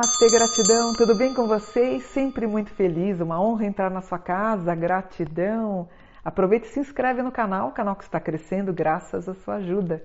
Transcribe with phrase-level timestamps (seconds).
[0.00, 2.04] Namastê, gratidão, tudo bem com vocês?
[2.04, 5.90] Sempre muito feliz, uma honra entrar na sua casa, gratidão.
[6.24, 10.02] Aproveite e se inscreve no canal, o canal que está crescendo graças à sua ajuda.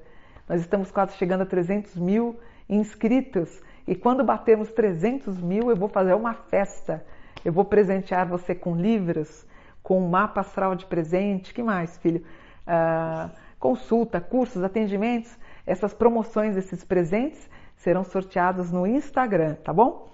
[0.50, 2.38] Nós estamos quase chegando a 300 mil
[2.68, 7.02] inscritos e quando batermos 300 mil eu vou fazer uma festa.
[7.46, 9.48] Eu vou presentear você com livros,
[9.82, 12.22] com um mapa astral de presente, que mais, filho?
[12.68, 15.34] Uh, consulta, cursos, atendimentos,
[15.66, 17.50] essas promoções, esses presentes
[17.86, 20.10] serão sorteados no Instagram, tá bom?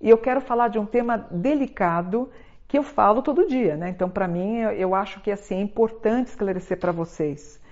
[0.00, 2.28] E eu quero falar de um tema delicado
[2.66, 3.90] que eu falo todo dia, né?
[3.90, 7.62] Então, para mim, eu acho que assim, é importante esclarecer para vocês.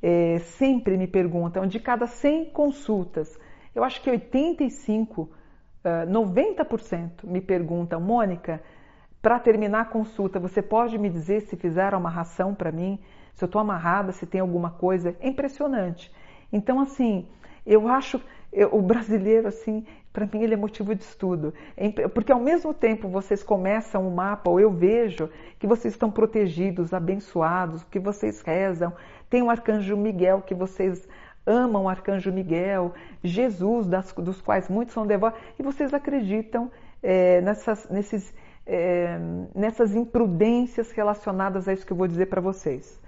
[0.00, 3.36] É, sempre me perguntam, de cada 100 consultas,
[3.74, 5.28] eu acho que 85,
[6.08, 8.62] 90% me perguntam, Mônica,
[9.20, 13.00] para terminar a consulta, você pode me dizer se fizeram uma ração para mim,
[13.34, 15.16] se eu estou amarrada, se tem alguma coisa?
[15.20, 16.12] É impressionante.
[16.52, 17.26] Então, assim,
[17.66, 18.20] eu acho
[18.54, 21.52] eu, o brasileiro, assim, para mim ele é motivo de estudo.
[21.76, 26.08] É porque ao mesmo tempo vocês começam o mapa, ou eu vejo que vocês estão
[26.08, 28.92] protegidos, abençoados, que vocês rezam.
[29.28, 31.08] Tem o arcanjo Miguel que vocês
[31.44, 36.70] amam o arcanjo Miguel, Jesus, das, dos quais muitos são devotos, e vocês acreditam
[37.02, 38.32] é, nessas, nesses,
[38.64, 39.18] é,
[39.54, 42.98] nessas imprudências relacionadas a isso que eu vou dizer para vocês.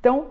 [0.00, 0.30] Então,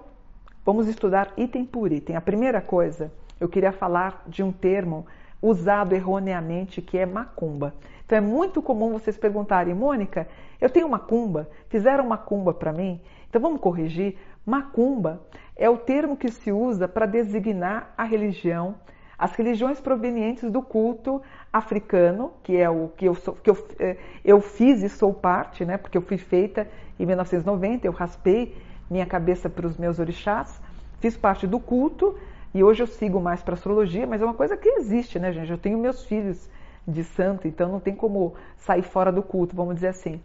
[0.66, 2.16] vamos estudar item por item.
[2.16, 5.06] A primeira coisa eu queria falar de um termo
[5.42, 7.74] usado erroneamente que é macumba.
[8.06, 10.28] Então é muito comum vocês perguntarem, Mônica,
[10.60, 13.00] eu tenho macumba, fizeram macumba para mim?
[13.30, 14.18] Então vamos corrigir.
[14.46, 15.22] Macumba
[15.56, 18.76] é o termo que se usa para designar a religião,
[19.18, 21.22] as religiões provenientes do culto
[21.52, 25.66] africano, que é o que eu, sou, que eu, é, eu fiz e sou parte,
[25.66, 25.78] né?
[25.78, 26.68] Porque eu fui feita
[27.00, 28.56] em 1990, eu raspei
[28.90, 30.62] minha cabeça para os meus orixás,
[31.00, 32.18] fiz parte do culto
[32.54, 35.52] e hoje eu sigo mais para astrologia, mas é uma coisa que existe, né, gente?
[35.52, 36.50] Eu tenho meus filhos
[36.88, 40.22] de santo, então não tem como sair fora do culto, vamos dizer assim.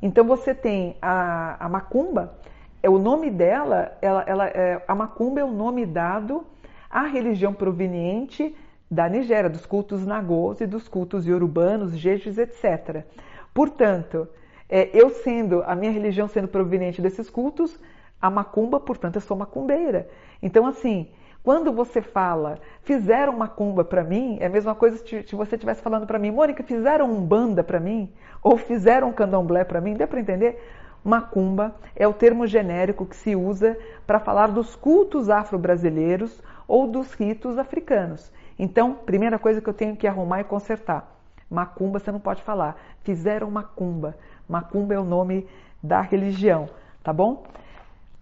[0.00, 2.34] Então você tem a, a macumba,
[2.82, 6.44] é o nome dela, ela, ela é, a macumba é o nome dado
[6.90, 8.54] à religião proveniente
[8.90, 13.04] da Nigéria, dos cultos nagôs e dos cultos iorubanos, jejus, etc.
[13.52, 14.28] Portanto,
[14.68, 17.78] é, eu sendo, a minha religião sendo proveniente desses cultos,
[18.20, 20.08] a macumba, portanto, eu sou macumbeira.
[20.42, 21.08] Então, assim,
[21.48, 26.06] quando você fala, fizeram macumba para mim, é a mesma coisa se você estivesse falando
[26.06, 30.06] para mim, Mônica, fizeram um banda para mim, ou fizeram um candomblé para mim, deu
[30.06, 30.62] para entender?
[31.02, 36.38] Macumba é o termo genérico que se usa para falar dos cultos afro-brasileiros
[36.68, 38.30] ou dos ritos africanos.
[38.58, 41.10] Então, primeira coisa que eu tenho que arrumar e consertar.
[41.50, 42.76] Macumba você não pode falar.
[43.04, 44.14] Fizeram macumba.
[44.46, 45.48] Macumba é o nome
[45.82, 46.68] da religião,
[47.02, 47.44] tá bom?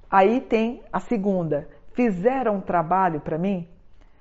[0.09, 1.67] Aí tem a segunda
[1.97, 3.67] fizeram um trabalho para mim?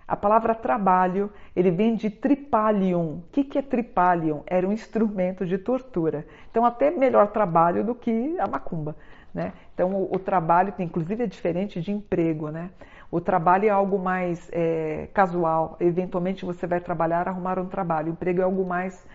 [0.08, 3.18] A palavra trabalho, ele vem de tripalium.
[3.18, 4.44] O que, que é tripalium?
[4.48, 6.26] Era um instrumento de tortura.
[6.50, 8.96] Então, até melhor trabalho do que a macumba.
[9.34, 9.52] Né?
[9.74, 12.50] Então, o, o trabalho, inclusive, é diferente de emprego.
[12.50, 12.70] Né?
[13.12, 15.76] O trabalho é algo mais é, casual.
[15.80, 18.10] Eventualmente, você vai trabalhar, arrumar um trabalho.
[18.10, 19.06] O emprego é algo mais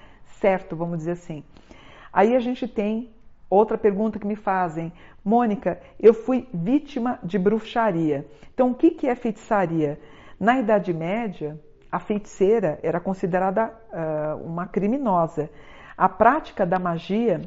[0.41, 1.45] certo, vamos dizer assim.
[2.13, 3.11] Aí a gente tem
[3.51, 4.93] Outra pergunta que me fazem,
[5.25, 8.25] Mônica, eu fui vítima de bruxaria.
[8.55, 9.99] Então, o que é feitiçaria?
[10.39, 11.59] Na Idade Média,
[11.91, 15.51] a feiticeira era considerada uh, uma criminosa.
[15.97, 17.43] A prática da magia,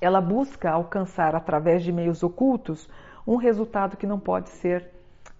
[0.00, 2.88] ela busca alcançar através de meios ocultos
[3.26, 4.94] um resultado que não pode ser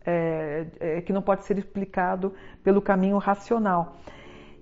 [0.04, 2.32] é, é, que não pode ser explicado
[2.62, 3.96] pelo caminho racional.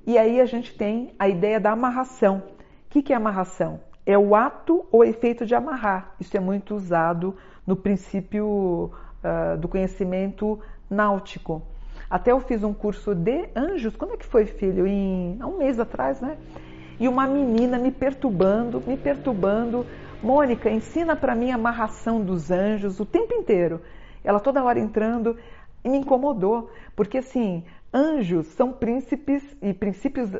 [0.06, 2.42] E aí a gente tem a ideia da amarração.
[2.86, 3.80] O que é amarração?
[4.06, 6.14] É o ato ou efeito de amarrar.
[6.20, 8.90] Isso é muito usado no princípio
[9.24, 11.62] uh, do conhecimento náutico.
[12.10, 14.86] Até eu fiz um curso de anjos, quando é que foi, filho?
[14.86, 16.36] Em, há um mês atrás, né?
[17.00, 19.86] E uma menina me perturbando, me perturbando.
[20.22, 23.80] Mônica, ensina para mim a amarração dos anjos o tempo inteiro.
[24.22, 25.36] Ela toda hora entrando
[25.82, 30.38] e me incomodou, porque assim, anjos são príncipes e princípios uh,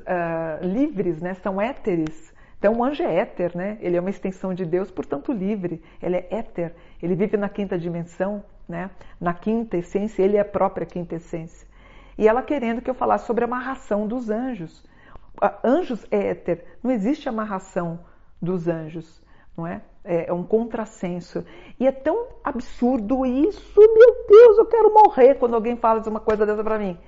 [0.63, 1.35] livres, né?
[1.35, 2.34] São éteres
[2.65, 3.77] então, o anjo é éter, né?
[3.79, 5.83] Ele é uma extensão de Deus, portanto livre.
[6.03, 6.75] Ele é éter.
[7.03, 8.91] Ele vive na quinta dimensão, né?
[9.21, 11.69] Na quinta essência, ele é a própria quinta essência.
[12.17, 14.83] E ela querendo que eu falasse sobre a amarração dos anjos.
[15.63, 16.65] Anjos é éter.
[16.83, 18.01] Não existe amarração
[18.41, 19.23] dos anjos,
[19.55, 19.83] não é?
[20.03, 21.45] É um contrassenso.
[21.79, 26.47] E é tão absurdo isso, meu Deus, eu quero morrer quando alguém fala uma coisa
[26.47, 26.99] dessa para mim.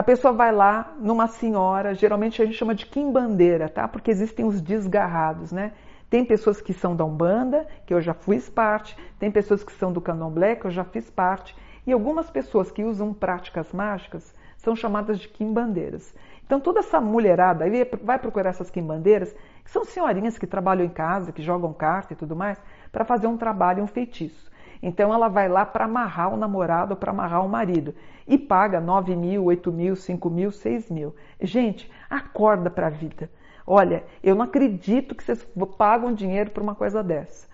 [0.00, 3.86] A pessoa vai lá numa senhora, geralmente a gente chama de quimbandeira, tá?
[3.86, 5.74] Porque existem os desgarrados, né?
[6.08, 9.92] Tem pessoas que são da Umbanda, que eu já fiz parte, tem pessoas que são
[9.92, 11.54] do Candomblé, que eu já fiz parte,
[11.86, 16.14] e algumas pessoas que usam práticas mágicas são chamadas de quimbandeiras.
[16.46, 20.88] Então toda essa mulherada aí vai procurar essas quimbandeiras, que são senhorinhas que trabalham em
[20.88, 22.58] casa, que jogam carta e tudo mais,
[22.90, 24.49] para fazer um trabalho, um feitiço.
[24.82, 27.94] Então ela vai lá para amarrar o namorado ou para amarrar o marido
[28.26, 31.14] e paga 9 mil, 8 mil, 5 mil, 6 mil.
[31.40, 33.30] Gente, acorda para a vida.
[33.66, 35.46] Olha, eu não acredito que vocês
[35.76, 37.46] pagam dinheiro por uma coisa dessa.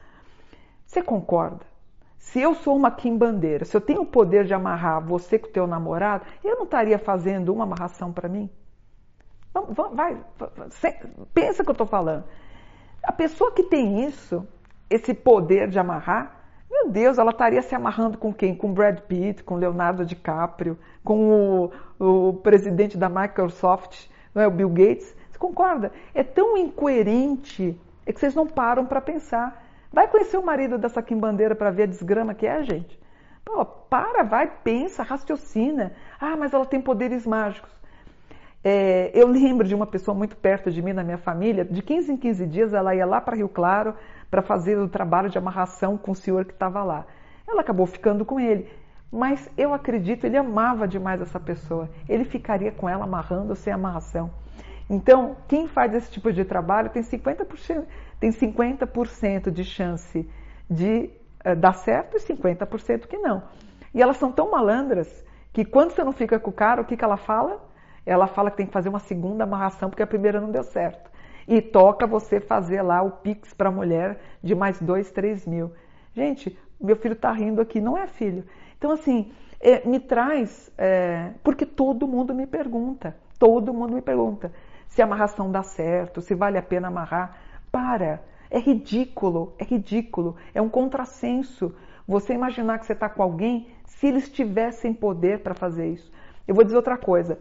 [0.86, 1.66] Você concorda?
[2.18, 5.52] Se eu sou uma quimbandeira, se eu tenho o poder de amarrar você com o
[5.52, 8.48] teu namorado, eu não estaria fazendo uma amarração para mim?
[9.70, 10.24] Vai, vai,
[11.32, 12.24] pensa o que eu estou falando.
[13.02, 14.46] A pessoa que tem isso,
[14.90, 16.35] esse poder de amarrar,
[16.76, 18.54] meu Deus, ela estaria se amarrando com quem?
[18.54, 24.50] Com Brad Pitt, com Leonardo DiCaprio, com o, o presidente da Microsoft, não é, o
[24.50, 25.16] Bill Gates.
[25.30, 25.92] Você concorda?
[26.14, 29.64] É tão incoerente é que vocês não param para pensar.
[29.92, 32.98] Vai conhecer o marido dessa quimbandeira para ver a desgrama que é, gente?
[33.44, 35.92] Pô, para, vai, pensa, raciocina.
[36.20, 37.70] Ah, mas ela tem poderes mágicos.
[38.62, 42.12] É, eu lembro de uma pessoa muito perto de mim, na minha família, de 15
[42.12, 43.94] em 15 dias ela ia lá para Rio Claro
[44.30, 47.06] para fazer o trabalho de amarração com o senhor que estava lá.
[47.46, 48.68] Ela acabou ficando com ele,
[49.10, 51.88] mas eu acredito, ele amava demais essa pessoa.
[52.08, 54.30] Ele ficaria com ela amarrando sem amarração.
[54.88, 57.84] Então, quem faz esse tipo de trabalho tem 50%,
[58.20, 60.28] tem 50% de chance
[60.70, 61.10] de
[61.44, 63.42] uh, dar certo e 50% que não.
[63.92, 66.96] E elas são tão malandras que quando você não fica com o cara, o que,
[66.96, 67.64] que ela fala?
[68.04, 71.10] Ela fala que tem que fazer uma segunda amarração porque a primeira não deu certo.
[71.46, 75.72] E toca você fazer lá o Pix para a mulher de mais dois, três mil.
[76.12, 78.44] Gente, meu filho está rindo aqui, não é filho.
[78.76, 84.52] Então, assim, é, me traz, é, porque todo mundo me pergunta, todo mundo me pergunta
[84.88, 87.36] se a amarração dá certo, se vale a pena amarrar.
[87.70, 91.74] Para, é ridículo, é ridículo, é um contrassenso
[92.06, 96.10] você imaginar que você está com alguém se eles tivessem poder para fazer isso.
[96.46, 97.38] Eu vou dizer outra coisa.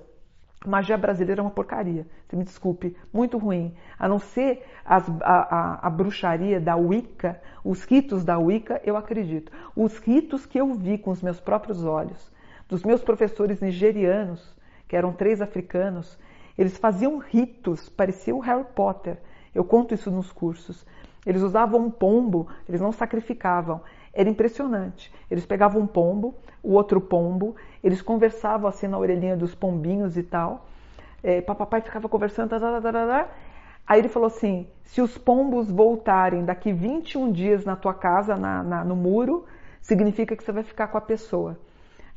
[0.69, 3.73] Magia brasileira é uma porcaria, você me desculpe, muito ruim.
[3.97, 8.97] A não ser as, a, a, a, bruxaria da Wicca, os ritos da Wicca, eu
[8.97, 9.51] acredito.
[9.75, 12.31] Os ritos que eu vi com os meus próprios olhos,
[12.67, 14.56] dos meus professores nigerianos,
[14.88, 16.17] que eram três africanos,
[16.57, 19.18] eles faziam ritos, parecia o Harry Potter.
[19.53, 20.85] Eu conto isso nos cursos.
[21.25, 23.81] Eles usavam um pombo, eles não sacrificavam.
[24.15, 25.13] Era impressionante.
[25.29, 26.33] Eles pegavam um pombo,
[26.63, 30.65] o outro pombo, eles conversavam assim na orelhinha dos pombinhos e tal.
[31.21, 33.29] É, papai ficava conversando, tá, tá, tá, tá.
[33.85, 38.63] Aí ele falou assim: se os pombos voltarem daqui 21 dias na tua casa, na,
[38.63, 39.45] na, no muro,
[39.81, 41.59] significa que você vai ficar com a pessoa.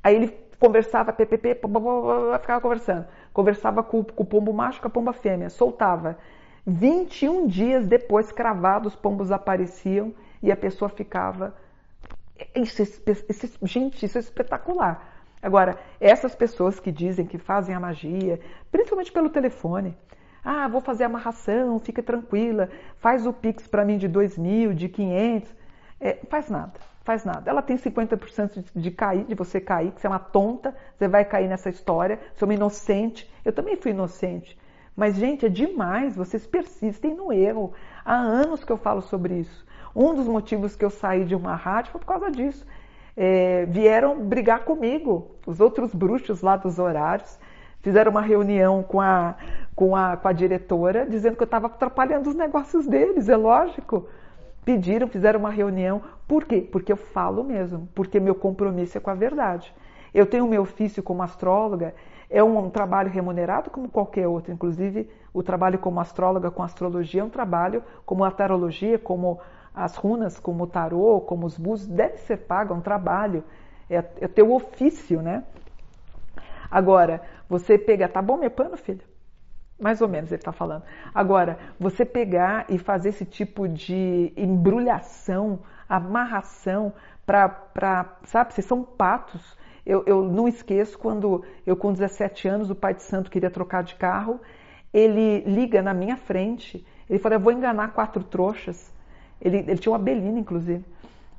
[0.02, 0.28] Aí ele
[0.58, 1.60] conversava, ppp,
[2.40, 3.06] ficava conversando.
[3.32, 6.16] Conversava com, com o pombo macho, com a pomba fêmea, soltava.
[6.66, 10.12] 21 dias depois, cravados, os pombos apareciam
[10.42, 11.54] e a pessoa ficava.
[12.55, 15.17] Isso, isso, gente, isso é espetacular.
[15.43, 18.40] Agora, essas pessoas que dizem que fazem a magia,
[18.70, 19.96] principalmente pelo telefone,
[20.44, 22.69] ah, vou fazer amarração, fica tranquila,
[22.99, 25.55] faz o Pix para mim de 2 mil, de 500,
[26.00, 27.50] é, faz nada faz nada.
[27.50, 31.25] Ela tem 50% de cair, de você cair, que você é uma tonta, você vai
[31.25, 33.32] cair nessa história, você é uma inocente.
[33.43, 34.58] Eu também fui inocente.
[34.98, 37.72] Mas, gente, é demais, vocês persistem no erro.
[38.04, 39.64] Há anos que eu falo sobre isso.
[39.94, 42.66] Um dos motivos que eu saí de uma rádio foi por causa disso.
[43.16, 47.38] É, vieram brigar comigo, os outros bruxos lá dos horários,
[47.80, 49.37] fizeram uma reunião com a,
[49.73, 54.08] com a, com a diretora, dizendo que eu estava atrapalhando os negócios deles, é lógico
[54.64, 56.02] pediram, fizeram uma reunião.
[56.26, 56.61] Por quê?
[56.61, 59.73] Porque eu falo mesmo, porque meu compromisso é com a verdade.
[60.12, 61.94] Eu tenho meu ofício como astróloga,
[62.30, 64.52] é um, um, trabalho remunerado como qualquer outro.
[64.52, 69.40] Inclusive, o trabalho como astróloga com astrologia é um trabalho como a tarologia, como
[69.75, 73.44] as runas, como o tarô, como os búzios, deve ser pago, é um trabalho.
[73.88, 75.44] É, é teu ofício, né?
[76.70, 79.00] Agora, você pega, tá bom meu pano, filho?
[79.80, 80.82] Mais ou menos ele está falando.
[81.14, 86.92] Agora, você pegar e fazer esse tipo de embrulhação, amarração,
[87.25, 89.56] para, sabe, vocês são patos.
[89.88, 93.83] Eu, eu não esqueço quando eu, com 17 anos, o pai de santo queria trocar
[93.83, 94.38] de carro,
[94.92, 98.92] ele liga na minha frente, ele fala, eu vou enganar quatro trouxas.
[99.40, 100.85] Ele, ele tinha uma belina, inclusive.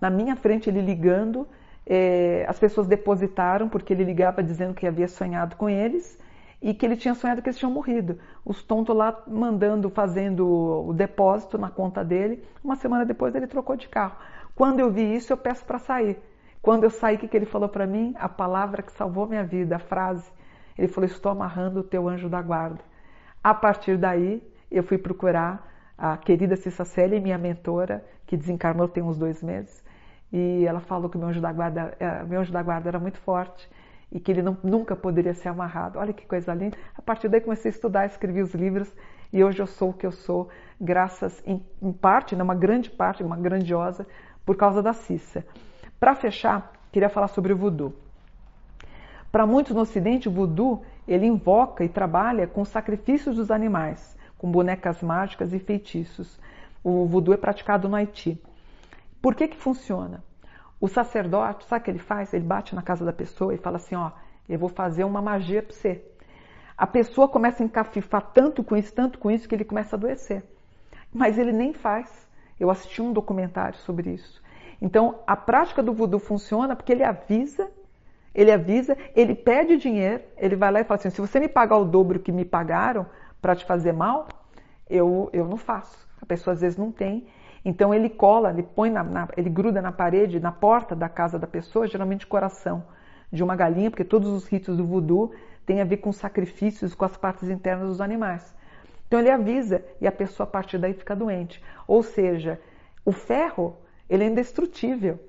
[0.01, 1.47] Na minha frente, ele ligando,
[1.85, 6.17] é, as pessoas depositaram, porque ele ligava dizendo que havia sonhado com eles,
[6.59, 8.17] e que ele tinha sonhado que eles tinham morrido.
[8.43, 12.43] Os tontos lá mandando, fazendo o depósito na conta dele.
[12.63, 14.15] Uma semana depois ele trocou de carro.
[14.55, 16.17] Quando eu vi isso, eu peço para sair.
[16.61, 18.13] Quando eu saí, o que ele falou para mim?
[18.19, 20.29] A palavra que salvou minha vida, a frase.
[20.77, 22.79] Ele falou: Estou amarrando o teu anjo da guarda.
[23.43, 26.83] A partir daí, eu fui procurar a querida Cissa
[27.21, 29.83] minha mentora, que desencarnou tem uns dois meses.
[30.31, 33.17] E ela falou que meu anjo da guarda, eh, meu anjo da guarda era muito
[33.19, 33.69] forte
[34.11, 35.99] e que ele não, nunca poderia ser amarrado.
[35.99, 36.77] Olha que coisa linda.
[36.95, 38.93] A partir daí comecei a estudar, escrevi os livros
[39.31, 40.49] e hoje eu sou o que eu sou,
[40.79, 44.07] graças em, em parte, né, grande parte, uma grandiosa,
[44.45, 45.45] por causa da Cissa.
[45.99, 47.93] Para fechar, queria falar sobre o voodoo.
[49.31, 54.49] Para muitos no Ocidente, o voodoo ele invoca e trabalha com sacrifícios dos animais, com
[54.49, 56.39] bonecas mágicas e feitiços.
[56.83, 58.41] O voodoo é praticado no Haiti.
[59.21, 60.23] Por que que funciona?
[60.79, 62.33] O sacerdote, sabe o que ele faz?
[62.33, 64.11] Ele bate na casa da pessoa e fala assim, ó,
[64.47, 66.01] eu vou fazer uma magia para você.
[66.77, 69.97] A pessoa começa a encafifar tanto com isso, tanto com isso, que ele começa a
[69.97, 70.43] adoecer.
[71.13, 72.25] Mas ele nem faz.
[72.57, 74.41] Eu assisti um documentário sobre isso.
[74.81, 77.69] Então, a prática do voodoo funciona porque ele avisa,
[78.33, 81.77] ele avisa, ele pede dinheiro, ele vai lá e fala assim: se você me pagar
[81.77, 83.05] o dobro que me pagaram
[83.41, 84.27] para te fazer mal,
[84.89, 86.07] eu, eu não faço.
[86.21, 87.27] A pessoa às vezes não tem.
[87.63, 91.37] Então ele cola, ele põe na, na, ele gruda na parede, na porta da casa
[91.37, 92.83] da pessoa, geralmente coração
[93.31, 95.31] de uma galinha, porque todos os ritos do voodoo
[95.65, 98.55] têm a ver com sacrifícios, com as partes internas dos animais.
[99.07, 101.61] Então ele avisa e a pessoa a partir daí fica doente.
[101.87, 102.59] Ou seja,
[103.03, 103.75] o ferro
[104.09, 105.19] ele é indestrutível,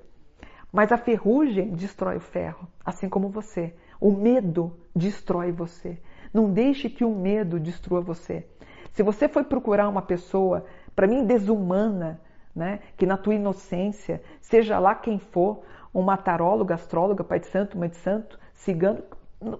[0.71, 3.73] mas a ferrugem destrói o ferro, assim como você.
[3.99, 5.99] O medo destrói você.
[6.33, 8.47] Não deixe que o medo destrua você.
[8.93, 12.21] Se você foi procurar uma pessoa, para mim, desumana,
[12.55, 17.77] né, que na tua inocência, seja lá quem for, uma taróloga, astróloga, pai de santo,
[17.77, 19.03] mãe de santo, cigano,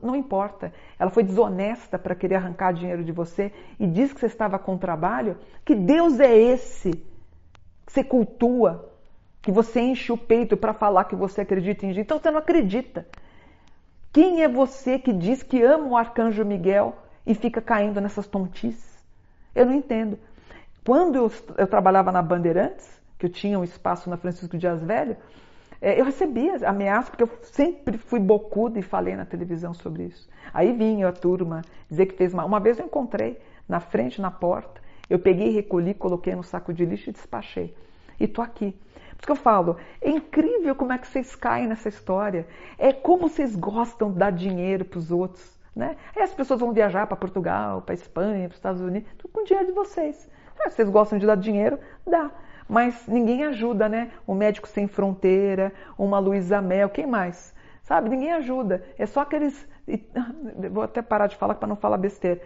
[0.01, 0.71] não importa.
[0.97, 4.77] Ela foi desonesta para querer arrancar dinheiro de você e diz que você estava com
[4.77, 5.37] trabalho.
[5.65, 6.91] Que Deus é esse
[7.85, 8.90] que você cultua,
[9.41, 12.05] que você enche o peito para falar que você acredita em Jesus?
[12.05, 13.07] Então você não acredita.
[14.13, 16.95] Quem é você que diz que ama o arcanjo Miguel
[17.25, 19.03] e fica caindo nessas tontices?
[19.55, 20.19] Eu não entendo.
[20.85, 25.15] Quando eu, eu trabalhava na Bandeirantes, que eu tinha um espaço na Francisco Dias Velho,
[25.81, 30.29] é, eu recebia ameaças, porque eu sempre fui bocuda e falei na televisão sobre isso.
[30.53, 32.45] Aí vinha a turma dizer que fez mal.
[32.45, 36.85] Uma vez eu encontrei na frente, na porta, eu peguei, recolhi, coloquei no saco de
[36.85, 37.75] lixo e despachei.
[38.19, 38.75] E tô aqui.
[39.21, 42.47] Isso que eu falo, é incrível como é que vocês caem nessa história.
[42.75, 45.59] É como vocês gostam de dar dinheiro para os outros.
[45.75, 45.95] Né?
[46.15, 49.43] Aí as pessoas vão viajar para Portugal, para Espanha, para os Estados Unidos, tudo com
[49.43, 50.27] dinheiro de vocês.
[50.59, 51.77] Ah, vocês gostam de dar dinheiro?
[52.05, 52.31] Dá
[52.67, 54.11] mas ninguém ajuda, né?
[54.25, 57.53] O Médico Sem Fronteira, uma Luísa Mel, quem mais?
[57.83, 58.07] Sabe?
[58.07, 58.81] Ninguém ajuda.
[58.97, 59.67] É só aqueles.
[60.71, 62.41] Vou até parar de falar para não falar besteira.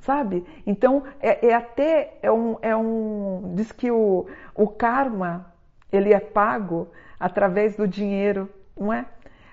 [0.00, 0.46] Sabe?
[0.66, 2.16] Então, é, é, até.
[2.22, 3.52] É um, é um.
[3.54, 5.52] Diz que o, o karma
[5.92, 6.88] ele é pago
[7.18, 9.06] através do dinheiro, não é?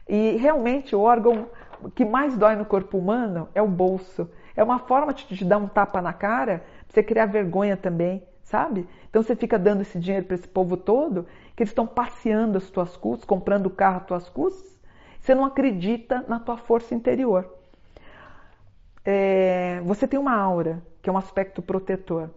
[0.07, 1.47] E realmente o órgão
[1.95, 4.29] que mais dói no corpo humano é o bolso.
[4.55, 8.23] É uma forma de te dar um tapa na cara, você criar vergonha também
[8.53, 8.87] sabe?
[9.09, 11.25] Então você fica dando esse dinheiro para esse povo todo,
[11.55, 14.79] que eles estão passeando as tuas custas, comprando carro às tuas custas,
[15.19, 17.51] você não acredita na tua força interior.
[19.03, 22.29] É, você tem uma aura, que é um aspecto protetor.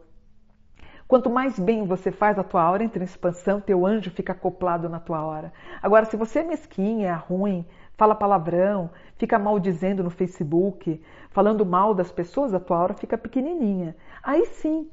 [1.08, 4.88] Quanto mais bem você faz, a tua aura entra em expansão, teu anjo fica acoplado
[4.88, 5.52] na tua aura.
[5.80, 7.64] Agora, se você é mesquinha, é ruim,
[7.96, 13.94] fala palavrão, fica maldizendo no Facebook, falando mal das pessoas, a tua aura fica pequenininha.
[14.20, 14.90] Aí sim,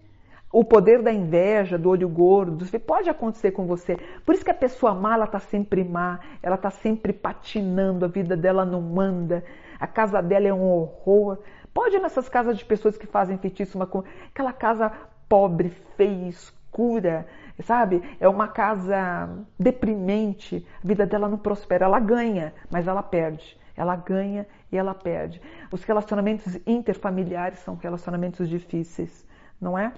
[0.52, 3.98] o poder da inveja, do olho gordo, pode acontecer com você.
[4.24, 8.08] Por isso que a pessoa má, ela está sempre má, ela está sempre patinando, a
[8.08, 9.44] vida dela não anda,
[9.80, 11.40] a casa dela é um horror.
[11.74, 13.90] Pode ir nessas casas de pessoas que fazem feitiço, uma,
[14.30, 14.92] aquela casa
[15.34, 17.26] pobre, feia, escura,
[17.64, 18.04] sabe?
[18.20, 23.60] É uma casa deprimente, a vida dela não prospera, ela ganha, mas ela perde.
[23.76, 25.42] Ela ganha e ela perde.
[25.72, 29.28] Os relacionamentos interfamiliares são relacionamentos difíceis,
[29.60, 29.92] não é?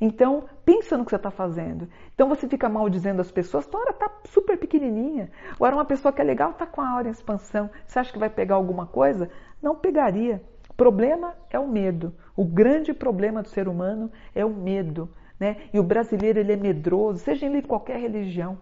[0.00, 1.88] Então, pensa no que você está fazendo.
[2.12, 5.30] Então, você fica mal dizendo às pessoas, tua hora está super pequenininha.
[5.60, 7.70] Ou era uma pessoa que é legal, está com a hora em expansão.
[7.86, 9.30] Você acha que vai pegar alguma coisa?
[9.62, 10.42] Não pegaria.
[10.76, 12.14] Problema é o medo.
[12.36, 15.08] O grande problema do ser humano é o medo.
[15.38, 15.56] Né?
[15.72, 18.58] E o brasileiro ele é medroso, seja em qualquer religião.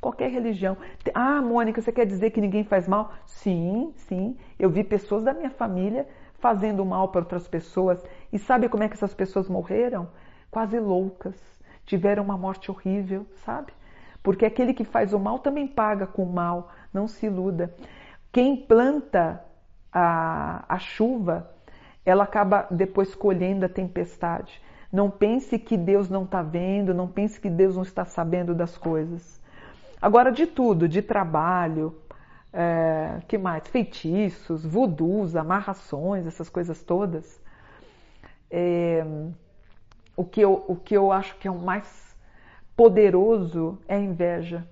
[0.00, 0.76] Qualquer religião.
[1.12, 3.12] Ah, Mônica, você quer dizer que ninguém faz mal?
[3.26, 4.36] Sim, sim.
[4.58, 6.06] Eu vi pessoas da minha família
[6.38, 8.04] fazendo mal para outras pessoas.
[8.32, 10.08] E sabe como é que essas pessoas morreram?
[10.50, 11.36] quase loucas,
[11.84, 13.72] tiveram uma morte horrível, sabe?
[14.22, 17.74] Porque aquele que faz o mal também paga com o mal, não se iluda.
[18.32, 19.42] Quem planta
[19.92, 21.50] a, a chuva,
[22.04, 24.60] ela acaba depois colhendo a tempestade.
[24.92, 28.76] Não pense que Deus não está vendo, não pense que Deus não está sabendo das
[28.78, 29.38] coisas.
[30.00, 31.94] Agora, de tudo, de trabalho,
[32.52, 33.66] é, que mais?
[33.68, 37.40] Feitiços, voodoos, amarrações, essas coisas todas.
[38.50, 39.04] É,
[40.16, 42.16] o que eu, o que eu acho que é o mais
[42.76, 44.66] poderoso é a inveja.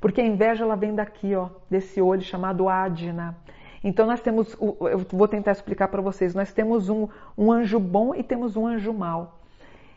[0.00, 3.36] Porque a inveja ela vem daqui, ó, desse olho chamado Adna.
[3.82, 8.14] Então nós temos, eu vou tentar explicar para vocês, nós temos um, um anjo bom
[8.14, 9.40] e temos um anjo mau.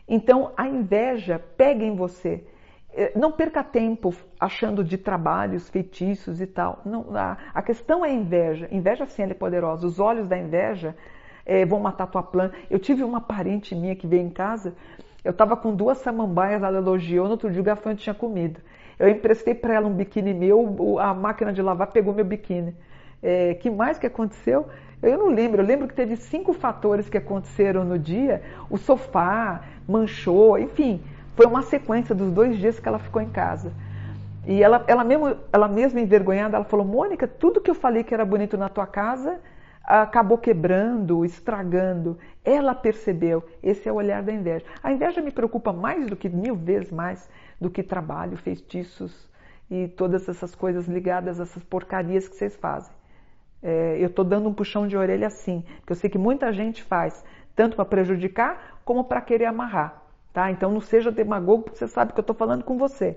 [0.08, 2.44] Então a inveja pega em você.
[2.96, 6.80] É, não perca tempo achando de trabalhos, feitiços e tal.
[6.84, 8.68] Não, a, a questão é a inveja.
[8.70, 9.86] Inveja sim é poderosa.
[9.86, 10.94] Os olhos da inveja
[11.44, 12.54] é, vão matar tua planta.
[12.70, 14.74] Eu tive uma parente minha que veio em casa,
[15.24, 18.60] eu estava com duas samambaias, ela elogiou, no outro dia o gafanhoto tinha comido.
[18.98, 22.74] Eu emprestei para ela um biquíni meu, a máquina de lavar pegou meu biquíni.
[23.26, 24.68] É, que mais que aconteceu?
[25.02, 28.42] Eu não lembro, eu lembro que teve cinco fatores que aconteceram no dia.
[28.68, 31.02] O sofá manchou, enfim,
[31.34, 33.72] foi uma sequência dos dois dias que ela ficou em casa.
[34.46, 38.12] E ela, ela, mesmo, ela mesma envergonhada, ela falou, Mônica, tudo que eu falei que
[38.12, 39.40] era bonito na tua casa,
[39.82, 42.18] acabou quebrando, estragando.
[42.44, 43.42] Ela percebeu.
[43.62, 44.66] Esse é o olhar da inveja.
[44.82, 47.26] A inveja me preocupa mais do que mil vezes mais
[47.58, 49.26] do que trabalho, feitiços
[49.70, 52.92] e todas essas coisas ligadas a essas porcarias que vocês fazem.
[53.66, 56.82] É, eu estou dando um puxão de orelha assim, porque eu sei que muita gente
[56.82, 57.24] faz,
[57.56, 60.02] tanto para prejudicar como para querer amarrar.
[60.34, 60.50] Tá?
[60.50, 63.16] Então não seja demagogo, porque você sabe que eu estou falando com você.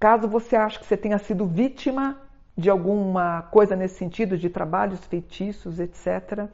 [0.00, 2.20] Caso você ache que você tenha sido vítima
[2.56, 6.48] de alguma coisa nesse sentido, de trabalhos feitiços, etc.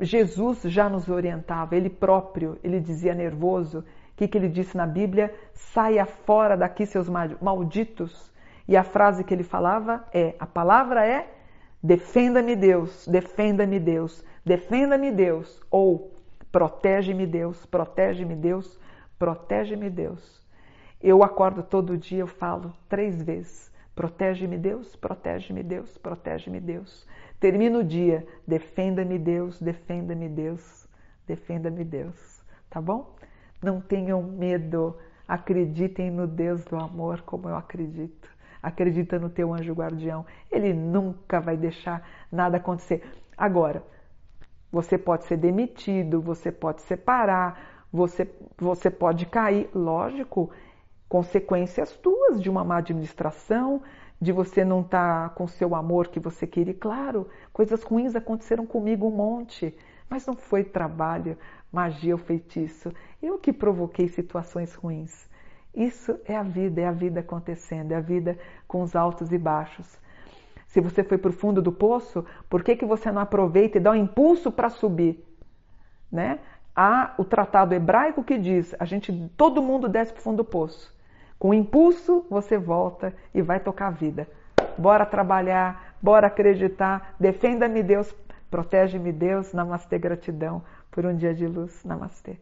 [0.00, 3.84] Jesus já nos orientava, ele próprio, ele dizia nervoso, o
[4.16, 5.34] que, que ele disse na Bíblia?
[5.52, 8.32] Saia fora daqui, seus malditos.
[8.68, 11.34] E a frase que ele falava é: a palavra é
[11.82, 16.12] defenda-me Deus, defenda-me Deus, defenda-me Deus, ou
[16.52, 18.78] protege-me Deus, protege-me Deus,
[19.18, 20.46] protege-me Deus.
[21.00, 27.04] Eu acordo todo dia, eu falo três vezes Protege-me Deus, protege-me Deus, protege-me Deus.
[27.40, 30.86] Termina o dia, defenda-me Deus, defenda-me Deus,
[31.26, 32.40] defenda-me Deus.
[32.70, 33.16] Tá bom?
[33.60, 34.96] Não tenham medo,
[35.26, 38.28] acreditem no Deus do amor como eu acredito.
[38.62, 43.02] Acredita no teu anjo guardião, ele nunca vai deixar nada acontecer.
[43.36, 43.82] Agora,
[44.70, 50.50] você pode ser demitido, você pode separar, você, você pode cair, lógico,
[51.08, 53.82] consequências tuas de uma má administração,
[54.20, 56.74] de você não estar tá com seu amor que você queria.
[56.74, 59.74] Claro, coisas ruins aconteceram comigo um monte,
[60.10, 61.38] mas não foi trabalho,
[61.72, 62.92] magia ou feitiço.
[63.22, 65.28] Eu que provoquei situações ruins.
[65.74, 69.38] Isso é a vida, é a vida acontecendo, é a vida com os altos e
[69.38, 69.98] baixos.
[70.66, 73.80] Se você foi para o fundo do poço, por que, que você não aproveita e
[73.80, 75.24] dá um impulso para subir?
[76.10, 76.40] Né?
[76.74, 80.44] Há o tratado hebraico que diz: a gente, todo mundo desce para o fundo do
[80.44, 80.94] poço.
[81.38, 84.28] Com impulso, você volta e vai tocar a vida.
[84.76, 87.14] Bora trabalhar, bora acreditar.
[87.18, 88.14] Defenda-me, Deus.
[88.50, 89.52] Protege-me, Deus.
[89.52, 91.84] Namastê, gratidão por um dia de luz.
[91.84, 92.38] Namastê.